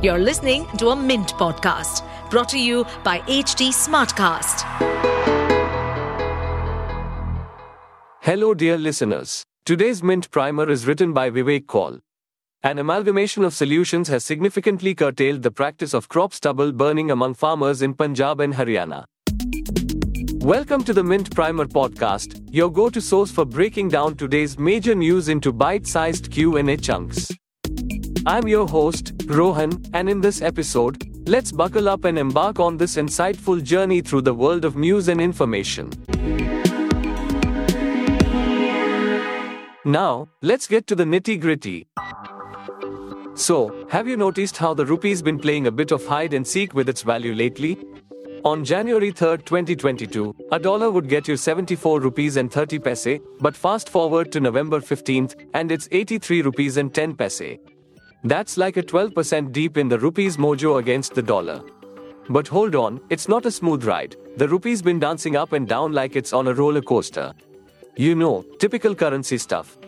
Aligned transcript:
You're 0.00 0.20
listening 0.20 0.64
to 0.76 0.90
a 0.90 0.94
Mint 0.96 1.30
podcast 1.34 2.04
brought 2.30 2.48
to 2.50 2.58
you 2.60 2.84
by 3.02 3.18
HT 3.22 3.70
Smartcast. 3.70 4.62
Hello, 8.20 8.54
dear 8.54 8.78
listeners. 8.78 9.42
Today's 9.64 10.00
Mint 10.00 10.30
Primer 10.30 10.70
is 10.70 10.86
written 10.86 11.12
by 11.12 11.30
Vivek 11.30 11.66
Kaul. 11.66 11.98
An 12.62 12.78
amalgamation 12.78 13.42
of 13.42 13.54
solutions 13.54 14.06
has 14.06 14.24
significantly 14.24 14.94
curtailed 14.94 15.42
the 15.42 15.50
practice 15.50 15.94
of 15.94 16.08
crop 16.08 16.32
stubble 16.32 16.70
burning 16.70 17.10
among 17.10 17.34
farmers 17.34 17.82
in 17.82 17.92
Punjab 17.92 18.38
and 18.38 18.54
Haryana. 18.54 19.02
Welcome 20.44 20.84
to 20.84 20.92
the 20.92 21.02
Mint 21.02 21.34
Primer 21.34 21.66
podcast, 21.66 22.40
your 22.52 22.70
go-to 22.70 23.00
source 23.00 23.32
for 23.32 23.44
breaking 23.44 23.88
down 23.88 24.16
today's 24.16 24.60
major 24.60 24.94
news 24.94 25.28
into 25.28 25.52
bite-sized 25.52 26.30
Q&A 26.30 26.76
chunks. 26.76 27.32
I'm 28.26 28.48
your 28.48 28.66
host, 28.66 29.12
Rohan, 29.26 29.82
and 29.94 30.08
in 30.08 30.20
this 30.20 30.42
episode, 30.42 31.08
let's 31.28 31.52
buckle 31.52 31.88
up 31.88 32.04
and 32.04 32.18
embark 32.18 32.58
on 32.58 32.76
this 32.76 32.96
insightful 32.96 33.62
journey 33.62 34.00
through 34.00 34.22
the 34.22 34.34
world 34.34 34.64
of 34.64 34.76
news 34.76 35.08
and 35.08 35.20
information. 35.20 35.90
Now, 39.84 40.28
let's 40.42 40.66
get 40.66 40.86
to 40.88 40.94
the 40.94 41.04
nitty-gritty. 41.04 41.86
So, 43.34 43.86
have 43.88 44.08
you 44.08 44.16
noticed 44.16 44.56
how 44.56 44.74
the 44.74 44.84
rupee's 44.84 45.22
been 45.22 45.38
playing 45.38 45.66
a 45.66 45.70
bit 45.70 45.92
of 45.92 46.04
hide 46.04 46.34
and 46.34 46.46
seek 46.46 46.74
with 46.74 46.88
its 46.88 47.02
value 47.02 47.34
lately? 47.34 47.78
On 48.44 48.64
January 48.64 49.10
3, 49.10 49.38
2022, 49.38 50.34
a 50.52 50.58
dollar 50.58 50.90
would 50.90 51.08
get 51.08 51.28
you 51.28 51.36
74 51.36 52.00
rupees 52.00 52.36
and 52.36 52.50
30 52.50 52.78
paise, 52.78 53.20
but 53.40 53.56
fast 53.56 53.88
forward 53.88 54.32
to 54.32 54.40
November 54.40 54.80
15th 54.80 55.34
and 55.54 55.70
it's 55.72 55.88
83 55.90 56.42
rupees 56.42 56.76
and 56.76 56.94
10 56.94 57.16
paise. 57.16 57.58
That's 58.24 58.56
like 58.56 58.76
a 58.76 58.82
12% 58.82 59.52
deep 59.52 59.76
in 59.76 59.88
the 59.88 59.98
rupee's 59.98 60.36
mojo 60.36 60.78
against 60.80 61.14
the 61.14 61.22
dollar. 61.22 61.62
But 62.28 62.48
hold 62.48 62.74
on, 62.74 63.00
it's 63.10 63.28
not 63.28 63.46
a 63.46 63.50
smooth 63.50 63.84
ride. 63.84 64.16
The 64.36 64.48
rupee's 64.48 64.82
been 64.82 64.98
dancing 64.98 65.36
up 65.36 65.52
and 65.52 65.68
down 65.68 65.92
like 65.92 66.16
it's 66.16 66.32
on 66.32 66.48
a 66.48 66.54
roller 66.54 66.82
coaster. 66.82 67.32
You 67.96 68.14
know, 68.14 68.44
typical 68.58 68.94
currency 68.94 69.38
stuff. 69.38 69.78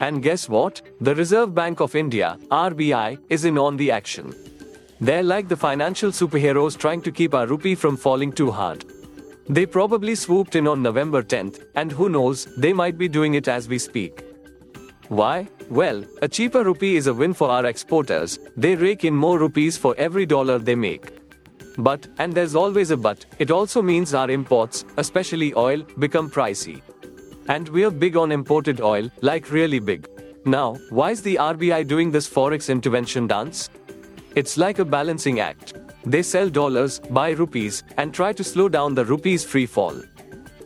And 0.00 0.22
guess 0.22 0.48
what? 0.48 0.82
The 1.00 1.14
Reserve 1.14 1.54
Bank 1.54 1.80
of 1.80 1.94
India, 1.94 2.38
RBI, 2.50 3.18
is 3.30 3.44
in 3.44 3.56
on 3.56 3.76
the 3.76 3.90
action. 3.90 4.34
They're 5.00 5.22
like 5.22 5.48
the 5.48 5.56
financial 5.56 6.10
superheroes 6.10 6.76
trying 6.76 7.02
to 7.02 7.12
keep 7.12 7.34
our 7.34 7.46
rupee 7.46 7.74
from 7.74 7.96
falling 7.96 8.32
too 8.32 8.50
hard. 8.50 8.84
They 9.48 9.66
probably 9.66 10.14
swooped 10.14 10.56
in 10.56 10.66
on 10.66 10.82
November 10.82 11.22
10th, 11.22 11.64
and 11.74 11.92
who 11.92 12.08
knows, 12.08 12.46
they 12.56 12.72
might 12.72 12.96
be 12.96 13.08
doing 13.08 13.34
it 13.34 13.48
as 13.48 13.68
we 13.68 13.78
speak. 13.78 14.22
Why? 15.14 15.46
Well, 15.70 16.04
a 16.22 16.28
cheaper 16.28 16.64
rupee 16.64 16.96
is 16.96 17.06
a 17.06 17.14
win 17.14 17.34
for 17.34 17.48
our 17.48 17.66
exporters, 17.66 18.40
they 18.56 18.74
rake 18.74 19.04
in 19.04 19.14
more 19.14 19.38
rupees 19.38 19.76
for 19.76 19.94
every 19.96 20.26
dollar 20.26 20.58
they 20.58 20.74
make. 20.74 21.06
But, 21.78 22.08
and 22.18 22.32
there's 22.32 22.56
always 22.56 22.90
a 22.90 22.96
but, 22.96 23.24
it 23.38 23.52
also 23.52 23.80
means 23.80 24.12
our 24.12 24.28
imports, 24.28 24.84
especially 24.96 25.54
oil, 25.54 25.84
become 26.00 26.28
pricey. 26.28 26.82
And 27.48 27.68
we're 27.68 27.92
big 27.92 28.16
on 28.16 28.32
imported 28.32 28.80
oil, 28.80 29.08
like 29.20 29.52
really 29.52 29.78
big. 29.78 30.08
Now, 30.46 30.74
why 30.90 31.12
is 31.12 31.22
the 31.22 31.36
RBI 31.36 31.86
doing 31.86 32.10
this 32.10 32.28
forex 32.28 32.68
intervention 32.68 33.28
dance? 33.28 33.70
It's 34.34 34.56
like 34.56 34.80
a 34.80 34.84
balancing 34.84 35.38
act. 35.38 35.74
They 36.04 36.24
sell 36.24 36.48
dollars, 36.48 36.98
buy 36.98 37.30
rupees, 37.30 37.84
and 37.98 38.12
try 38.12 38.32
to 38.32 38.42
slow 38.42 38.68
down 38.68 38.96
the 38.96 39.04
rupee's 39.04 39.44
free 39.44 39.66
fall. 39.66 39.94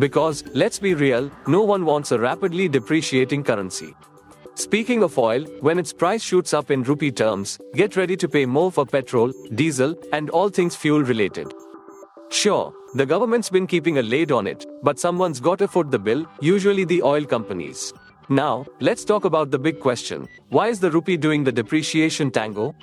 Because, 0.00 0.42
let's 0.52 0.80
be 0.80 0.94
real, 0.94 1.30
no 1.46 1.62
one 1.62 1.84
wants 1.84 2.10
a 2.10 2.18
rapidly 2.18 2.68
depreciating 2.68 3.44
currency. 3.44 3.94
Speaking 4.54 5.02
of 5.02 5.18
oil, 5.18 5.44
when 5.60 5.78
its 5.78 5.94
price 5.94 6.22
shoots 6.22 6.52
up 6.52 6.70
in 6.70 6.82
rupee 6.82 7.10
terms, 7.10 7.58
get 7.74 7.96
ready 7.96 8.16
to 8.18 8.28
pay 8.28 8.44
more 8.44 8.70
for 8.70 8.84
petrol, 8.84 9.32
diesel, 9.54 9.94
and 10.12 10.28
all 10.28 10.50
things 10.50 10.76
fuel 10.76 11.02
related. 11.02 11.52
Sure, 12.30 12.72
the 12.94 13.06
government's 13.06 13.48
been 13.48 13.66
keeping 13.66 13.96
a 13.98 14.02
lid 14.02 14.30
on 14.30 14.46
it, 14.46 14.66
but 14.82 14.98
someone's 14.98 15.40
got 15.40 15.58
to 15.58 15.68
foot 15.68 15.90
the 15.90 15.98
bill, 15.98 16.26
usually 16.40 16.84
the 16.84 17.02
oil 17.02 17.24
companies. 17.24 17.94
Now, 18.28 18.66
let's 18.80 19.04
talk 19.04 19.24
about 19.24 19.50
the 19.50 19.58
big 19.58 19.80
question 19.80 20.28
why 20.50 20.68
is 20.68 20.80
the 20.80 20.90
rupee 20.90 21.16
doing 21.16 21.44
the 21.44 21.52
depreciation 21.52 22.30
tango? 22.30 22.74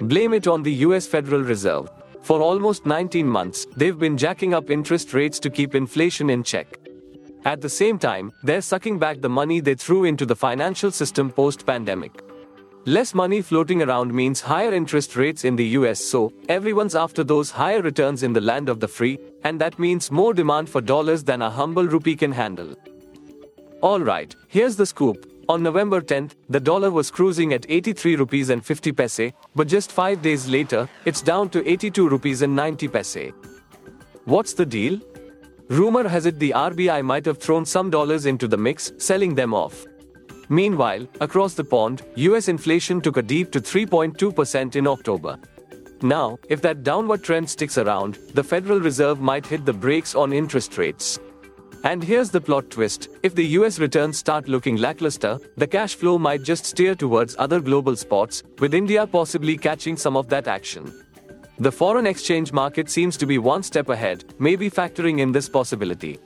Blame 0.00 0.34
it 0.34 0.48
on 0.48 0.62
the 0.64 0.72
US 0.86 1.06
Federal 1.06 1.42
Reserve. 1.42 1.88
For 2.22 2.40
almost 2.40 2.86
19 2.86 3.26
months, 3.26 3.66
they've 3.76 3.98
been 3.98 4.16
jacking 4.16 4.52
up 4.52 4.70
interest 4.70 5.14
rates 5.14 5.38
to 5.40 5.50
keep 5.50 5.74
inflation 5.74 6.30
in 6.30 6.42
check. 6.42 6.78
At 7.44 7.60
the 7.60 7.68
same 7.68 7.98
time, 7.98 8.32
they're 8.42 8.62
sucking 8.62 8.98
back 8.98 9.20
the 9.20 9.28
money 9.28 9.60
they 9.60 9.74
threw 9.74 10.04
into 10.04 10.24
the 10.24 10.34
financial 10.34 10.90
system 10.90 11.30
post 11.30 11.66
pandemic. 11.66 12.22
Less 12.86 13.14
money 13.14 13.42
floating 13.42 13.82
around 13.82 14.14
means 14.14 14.40
higher 14.40 14.72
interest 14.72 15.14
rates 15.14 15.44
in 15.44 15.54
the 15.54 15.66
US, 15.78 16.00
so 16.00 16.32
everyone's 16.48 16.94
after 16.94 17.22
those 17.22 17.50
higher 17.50 17.82
returns 17.82 18.22
in 18.22 18.32
the 18.32 18.40
land 18.40 18.70
of 18.70 18.80
the 18.80 18.88
free, 18.88 19.18
and 19.42 19.60
that 19.60 19.78
means 19.78 20.10
more 20.10 20.32
demand 20.32 20.70
for 20.70 20.80
dollars 20.80 21.22
than 21.22 21.42
a 21.42 21.50
humble 21.50 21.86
rupee 21.86 22.16
can 22.16 22.32
handle. 22.32 22.74
Alright, 23.82 24.34
here's 24.48 24.76
the 24.76 24.86
scoop. 24.86 25.30
On 25.46 25.62
November 25.62 26.00
10th, 26.00 26.32
the 26.48 26.60
dollar 26.60 26.90
was 26.90 27.10
cruising 27.10 27.52
at 27.52 27.66
83 27.68 28.16
rupees 28.16 28.48
and 28.48 28.64
50 28.64 28.92
paise, 28.92 29.32
but 29.54 29.68
just 29.68 29.92
5 29.92 30.22
days 30.22 30.48
later, 30.48 30.88
it's 31.04 31.20
down 31.20 31.50
to 31.50 31.66
82 31.68 32.08
rupees 32.08 32.40
and 32.40 32.56
90 32.56 32.88
paise. 32.88 33.32
What's 34.24 34.54
the 34.54 34.64
deal? 34.64 34.98
Rumor 35.68 36.06
has 36.06 36.26
it 36.26 36.38
the 36.38 36.50
RBI 36.50 37.02
might 37.02 37.24
have 37.24 37.38
thrown 37.38 37.64
some 37.64 37.88
dollars 37.88 38.26
into 38.26 38.46
the 38.46 38.56
mix, 38.56 38.92
selling 38.98 39.34
them 39.34 39.54
off. 39.54 39.86
Meanwhile, 40.50 41.08
across 41.20 41.54
the 41.54 41.64
pond, 41.64 42.02
US 42.16 42.48
inflation 42.48 43.00
took 43.00 43.16
a 43.16 43.22
deep 43.22 43.50
to 43.52 43.60
3.2% 43.60 44.76
in 44.76 44.86
October. 44.86 45.38
Now, 46.02 46.38
if 46.50 46.60
that 46.60 46.82
downward 46.82 47.22
trend 47.22 47.48
sticks 47.48 47.78
around, 47.78 48.18
the 48.34 48.44
Federal 48.44 48.78
Reserve 48.78 49.20
might 49.20 49.46
hit 49.46 49.64
the 49.64 49.72
brakes 49.72 50.14
on 50.14 50.34
interest 50.34 50.76
rates. 50.76 51.18
And 51.82 52.04
here's 52.04 52.30
the 52.30 52.40
plot 52.42 52.68
twist 52.68 53.08
if 53.22 53.34
the 53.34 53.46
US 53.58 53.78
returns 53.78 54.18
start 54.18 54.48
looking 54.48 54.76
lackluster, 54.76 55.38
the 55.56 55.66
cash 55.66 55.94
flow 55.94 56.18
might 56.18 56.42
just 56.42 56.66
steer 56.66 56.94
towards 56.94 57.36
other 57.38 57.60
global 57.60 57.96
spots, 57.96 58.42
with 58.58 58.74
India 58.74 59.06
possibly 59.06 59.56
catching 59.56 59.96
some 59.96 60.16
of 60.16 60.28
that 60.28 60.46
action. 60.46 60.92
The 61.58 61.70
foreign 61.70 62.06
exchange 62.06 62.52
market 62.52 62.90
seems 62.90 63.16
to 63.16 63.26
be 63.26 63.38
one 63.38 63.62
step 63.62 63.88
ahead, 63.88 64.24
maybe 64.40 64.68
factoring 64.68 65.20
in 65.20 65.30
this 65.30 65.48
possibility. 65.48 66.18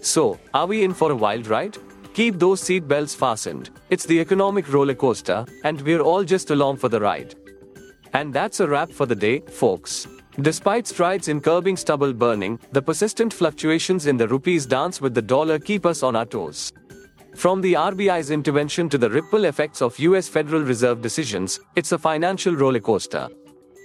So, 0.00 0.38
are 0.54 0.66
we 0.66 0.82
in 0.82 0.94
for 0.94 1.12
a 1.12 1.16
wild 1.16 1.46
ride? 1.46 1.76
Keep 2.14 2.38
those 2.38 2.62
seat 2.62 2.88
belts 2.88 3.14
fastened. 3.14 3.68
It's 3.90 4.06
the 4.06 4.18
economic 4.18 4.72
roller 4.72 4.94
coaster, 4.94 5.44
and 5.64 5.80
we're 5.82 6.00
all 6.00 6.24
just 6.24 6.50
along 6.50 6.78
for 6.78 6.88
the 6.88 7.00
ride. 7.00 7.34
And 8.14 8.32
that's 8.32 8.60
a 8.60 8.68
wrap 8.68 8.90
for 8.90 9.04
the 9.04 9.14
day, 9.14 9.40
folks. 9.40 10.08
Despite 10.40 10.86
strides 10.86 11.28
in 11.28 11.42
curbing 11.42 11.76
stubble 11.76 12.14
burning, 12.14 12.58
the 12.72 12.80
persistent 12.80 13.34
fluctuations 13.34 14.06
in 14.06 14.16
the 14.16 14.28
rupee's 14.28 14.64
dance 14.64 15.02
with 15.02 15.12
the 15.12 15.20
dollar 15.20 15.58
keep 15.58 15.84
us 15.84 16.02
on 16.02 16.16
our 16.16 16.24
toes. 16.24 16.72
From 17.34 17.60
the 17.60 17.74
RBI's 17.74 18.30
intervention 18.30 18.88
to 18.88 18.96
the 18.96 19.10
ripple 19.10 19.44
effects 19.44 19.82
of 19.82 19.98
US 19.98 20.28
Federal 20.28 20.62
Reserve 20.62 21.02
decisions, 21.02 21.60
it's 21.76 21.92
a 21.92 21.98
financial 21.98 22.54
roller 22.54 22.80
coaster. 22.80 23.28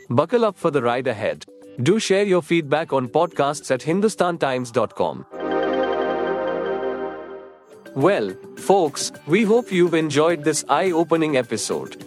Buckle 0.09 0.45
up 0.45 0.57
for 0.57 0.71
the 0.71 0.81
ride 0.81 1.07
ahead. 1.07 1.45
Do 1.83 1.99
share 1.99 2.23
your 2.23 2.41
feedback 2.41 2.93
on 2.93 3.07
podcasts 3.07 3.69
at 3.71 3.81
hindustantimes.com. 3.81 5.25
Well, 7.95 8.35
folks, 8.57 9.11
we 9.25 9.43
hope 9.43 9.71
you've 9.71 9.93
enjoyed 9.93 10.43
this 10.43 10.63
eye 10.69 10.91
opening 10.91 11.35
episode. 11.35 12.03